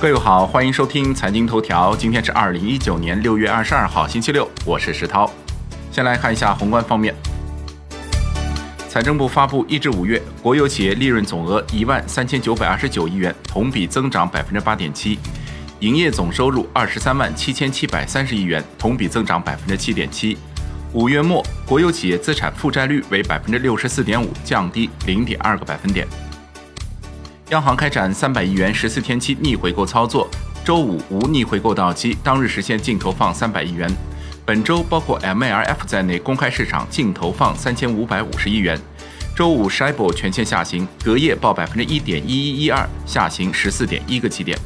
[0.00, 1.96] 各位好，欢迎收听财经头条。
[1.96, 5.28] 今天是二零一九年六月二十二号，星期六，我是石涛。
[5.90, 7.12] 先来看一下宏观方面，
[8.88, 15.18] 财政部发布一至五月国有企业利润总额一万三千九百二十九亿元，同比增长百分之八点七；
[15.80, 20.38] 营业总收入二十三万七千七百三十亿元，同比增长百分之七点七。
[20.92, 26.06] 五月末，国有企业资产负债率为百分之六十四点五，降低零点二个百分点。
[27.50, 30.28] 央行开展三百亿元十四天期逆回购操作，
[30.66, 33.90] 周五无逆回购到期，当日实现净投放三百亿元。
[34.44, 38.78] 本周包括 MLF 在内公开市场净投放三千五百五十亿元。
[39.34, 44.58] 周五 s h i b o 全线下行，隔夜报百分之一点一一一二，下行十四点一个基点。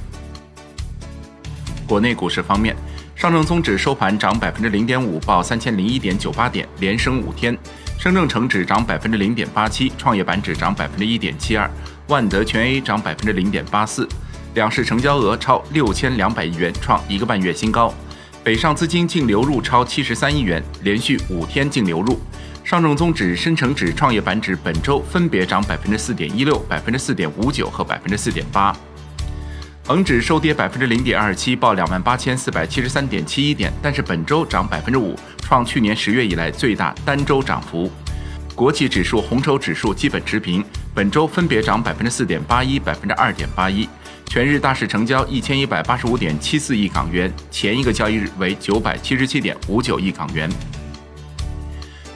[1.87, 2.75] 国内股市方面，
[3.23, 7.57] 上证综指收盘涨百分之零点五，报三千零一点九八点，连升五天。
[7.97, 11.71] 深证成指涨百分之零点八七，创业板指涨百分之一点七二。
[12.09, 14.09] 万德全 A 涨百分之零点八四，
[14.55, 17.95] 两市成交额超六千两百亿元，创一个半月新高。
[18.43, 22.19] 北上资金净流入超七十三亿元，连续五天净流入。
[22.65, 28.77] 上证综指、深成指、创业板指本周分别涨百分之四点一六、百分之四点五九和百分之四点八。
[29.93, 37.93] 恒指收跌百分之零点二七，报两万八千四百七十三点七一点，但是本周涨百分之五，创去年十月以来最大单周涨幅。
[38.55, 43.87] 国企指数、红筹指数基本持平，本周分别涨百分之四点八一、百分之二点八一。
[44.25, 50.51] 全日大市成交一千一百八十五点七四亿港元，前一个交易日为九百七十七点五九亿港元。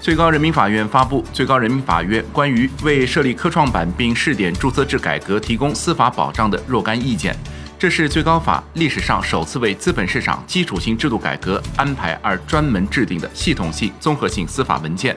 [0.01, 7.35] 最高人民法院发布《最高人民法院关于为设立科创板并试点注册制改革提供司法保障的若干意见》，
[7.79, 15.15] 这是最高法历史上首次为资本市场基础性制度改革安排而专门制定的系统性综合性司法文件。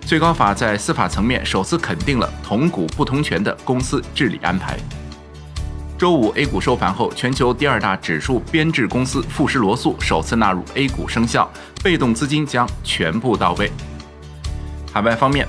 [0.00, 4.78] 最高法在司法层面首次肯定了同股不同权的公司治理安排。
[5.98, 11.48] 周五 A 股收盘后，全球第二大指数编制公司富时罗素首次纳入 A 股生效，
[11.84, 13.70] 被动资金将全部到位。
[14.92, 15.46] 海外方面，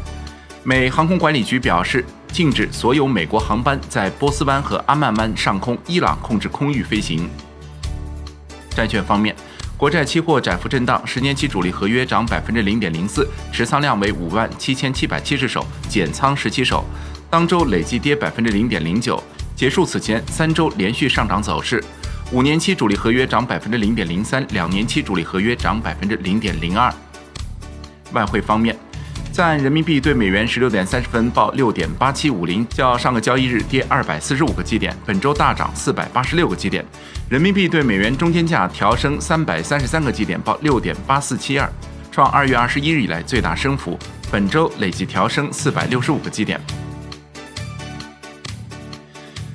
[0.62, 7.30] 美航空管理局表示禁止所有美国航班在波斯湾和阿曼湾上空伊朗控制空域飞行。
[8.72, 9.36] 债券方面。
[9.76, 16.86] 国债期货窄幅震荡，十年期主力合约涨百分之零点零四，持仓量为五万七千七百七十手，减仓十七手。
[17.30, 19.22] 当周累计跌百分之零点零九，
[19.56, 21.84] 结束此前三周连续上涨走势。
[22.32, 26.94] 五年期主力合约涨百分之零点零三，两年期主力合约涨百分之零点零二。
[28.14, 28.78] 外汇方面。
[29.34, 36.86] 在人民币对美元十六点三十分报六点八七五零，较上个交易日跌二百四十五个基点，本周大涨四百八十六个基点。
[37.30, 41.68] 人民币对美元中间价调升三百三十三个基点，报六点八四七二，
[42.12, 43.98] 创二月二十一日以来最大升幅。
[44.32, 46.62] 本周累计调升四百六十五个基点。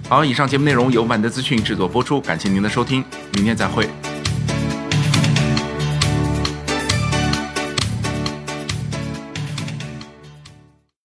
[0.09, 3.88] 好，以上节目内容由万德资讯制作播出，感谢您的收听，明天再会。